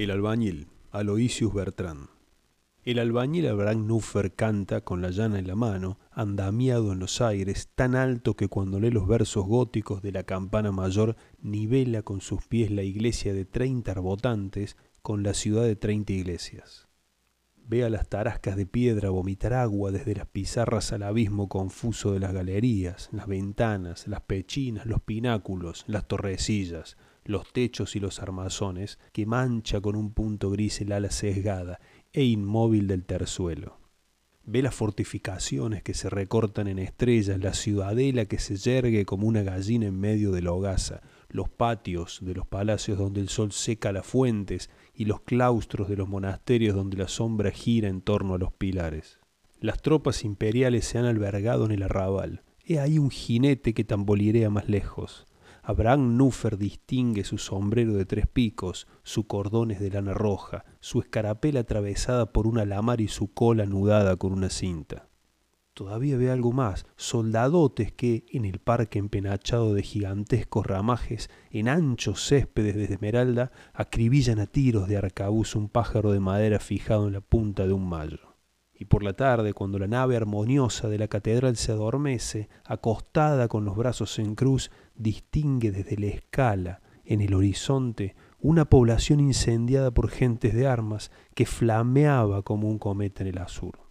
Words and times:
El 0.00 0.10
albañil, 0.10 0.68
Aloysius 0.92 1.52
Bertrand. 1.52 2.08
El 2.84 2.98
albañil 2.98 3.46
Abraham 3.48 3.86
Nuffer 3.86 4.34
canta 4.34 4.80
con 4.80 5.02
la 5.02 5.10
llana 5.10 5.38
en 5.38 5.46
la 5.46 5.56
mano, 5.56 5.98
andamiado 6.10 6.92
en 6.92 7.00
los 7.00 7.20
aires, 7.20 7.68
tan 7.74 7.94
alto 7.94 8.34
que 8.34 8.48
cuando 8.48 8.80
lee 8.80 8.90
los 8.90 9.06
versos 9.06 9.44
góticos 9.44 10.00
de 10.00 10.12
la 10.12 10.22
campana 10.22 10.72
mayor 10.72 11.16
nivela 11.42 12.00
con 12.00 12.22
sus 12.22 12.46
pies 12.46 12.70
la 12.70 12.82
iglesia 12.82 13.34
de 13.34 13.44
treinta 13.44 13.92
arbotantes 13.92 14.78
con 15.02 15.22
la 15.22 15.34
ciudad 15.34 15.64
de 15.64 15.76
treinta 15.76 16.14
iglesias. 16.14 16.88
Ve 17.56 17.84
a 17.84 17.90
las 17.90 18.08
tarascas 18.08 18.56
de 18.56 18.64
piedra 18.64 19.10
vomitar 19.10 19.52
agua 19.52 19.90
desde 19.90 20.14
las 20.14 20.28
pizarras 20.28 20.94
al 20.94 21.02
abismo 21.02 21.50
confuso 21.50 22.14
de 22.14 22.20
las 22.20 22.32
galerías, 22.32 23.10
las 23.12 23.26
ventanas, 23.26 24.08
las 24.08 24.22
pechinas, 24.22 24.86
los 24.86 25.02
pináculos, 25.02 25.84
las 25.86 26.08
torrecillas, 26.08 26.96
los 27.30 27.52
techos 27.52 27.96
y 27.96 28.00
los 28.00 28.20
armazones, 28.20 28.98
que 29.12 29.26
mancha 29.26 29.80
con 29.80 29.96
un 29.96 30.12
punto 30.12 30.50
gris 30.50 30.80
el 30.80 30.92
ala 30.92 31.10
sesgada 31.10 31.80
e 32.12 32.24
inmóvil 32.24 32.86
del 32.86 33.04
terzuelo. 33.04 33.78
Ve 34.44 34.62
las 34.62 34.74
fortificaciones 34.74 35.82
que 35.82 35.94
se 35.94 36.10
recortan 36.10 36.66
en 36.66 36.78
estrellas, 36.78 37.38
la 37.38 37.54
ciudadela 37.54 38.24
que 38.24 38.38
se 38.38 38.56
yergue 38.56 39.04
como 39.04 39.28
una 39.28 39.42
gallina 39.42 39.86
en 39.86 40.00
medio 40.00 40.32
de 40.32 40.42
la 40.42 40.52
hogaza, 40.52 41.02
los 41.28 41.48
patios 41.48 42.18
de 42.22 42.34
los 42.34 42.46
palacios 42.46 42.98
donde 42.98 43.20
el 43.20 43.28
sol 43.28 43.52
seca 43.52 43.92
las 43.92 44.06
fuentes 44.06 44.70
y 44.92 45.04
los 45.04 45.20
claustros 45.20 45.88
de 45.88 45.96
los 45.96 46.08
monasterios 46.08 46.74
donde 46.74 46.96
la 46.96 47.08
sombra 47.08 47.50
gira 47.50 47.88
en 47.88 48.00
torno 48.00 48.34
a 48.34 48.38
los 48.38 48.52
pilares. 48.52 49.20
Las 49.60 49.82
tropas 49.82 50.24
imperiales 50.24 50.86
se 50.86 50.98
han 50.98 51.04
albergado 51.04 51.66
en 51.66 51.72
el 51.72 51.82
arrabal. 51.82 52.42
He 52.64 52.80
ahí 52.80 52.98
un 52.98 53.10
jinete 53.10 53.74
que 53.74 53.84
tambolirea 53.84 54.48
más 54.50 54.68
lejos. 54.68 55.26
Abraham 55.62 56.16
Nuffer 56.16 56.56
distingue 56.56 57.24
su 57.24 57.38
sombrero 57.38 57.94
de 57.94 58.06
tres 58.06 58.26
picos, 58.26 58.86
su 59.02 59.26
cordones 59.26 59.80
de 59.80 59.90
lana 59.90 60.14
roja, 60.14 60.64
su 60.80 61.00
escarapela 61.00 61.60
atravesada 61.60 62.32
por 62.32 62.46
una 62.46 62.64
lamar 62.64 63.00
y 63.00 63.08
su 63.08 63.32
cola 63.32 63.64
anudada 63.64 64.16
con 64.16 64.32
una 64.32 64.50
cinta. 64.50 65.08
Todavía 65.74 66.16
ve 66.16 66.30
algo 66.30 66.52
más, 66.52 66.84
soldadotes 66.96 67.92
que, 67.92 68.24
en 68.32 68.44
el 68.44 68.58
parque 68.58 68.98
empenachado 68.98 69.72
de 69.72 69.82
gigantescos 69.82 70.66
ramajes, 70.66 71.30
en 71.50 71.68
anchos 71.68 72.26
céspedes 72.26 72.74
de 72.74 72.84
esmeralda, 72.84 73.52
acribillan 73.72 74.40
a 74.40 74.46
tiros 74.46 74.88
de 74.88 74.96
arcabuz 74.96 75.54
un 75.54 75.68
pájaro 75.68 76.12
de 76.12 76.20
madera 76.20 76.58
fijado 76.58 77.06
en 77.06 77.14
la 77.14 77.20
punta 77.20 77.66
de 77.66 77.72
un 77.72 77.88
mallo 77.88 78.29
y 78.80 78.86
por 78.86 79.02
la 79.02 79.12
tarde, 79.12 79.52
cuando 79.52 79.78
la 79.78 79.86
nave 79.86 80.16
armoniosa 80.16 80.88
de 80.88 80.96
la 80.96 81.06
catedral 81.06 81.58
se 81.58 81.70
adormece, 81.70 82.48
acostada 82.64 83.46
con 83.46 83.66
los 83.66 83.76
brazos 83.76 84.18
en 84.18 84.34
cruz, 84.34 84.70
distingue 84.96 85.70
desde 85.70 85.98
la 85.98 86.06
escala, 86.06 86.80
en 87.04 87.20
el 87.20 87.34
horizonte, 87.34 88.16
una 88.40 88.64
población 88.64 89.20
incendiada 89.20 89.90
por 89.90 90.08
gentes 90.08 90.54
de 90.54 90.66
armas 90.66 91.10
que 91.34 91.44
flameaba 91.44 92.40
como 92.40 92.70
un 92.70 92.78
cometa 92.78 93.22
en 93.22 93.28
el 93.28 93.38
azur. 93.38 93.89